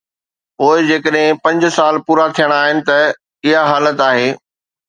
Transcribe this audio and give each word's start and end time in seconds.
پوءِ 0.59 0.77
جيڪڏهن 0.87 1.37
پنج 1.43 1.65
سال 1.75 2.01
پورا 2.07 2.25
ٿيڻا 2.39 2.57
آهن 2.63 2.83
ته 2.89 2.99
اها 3.53 3.63
حالت 3.71 4.05
آهي. 4.11 4.29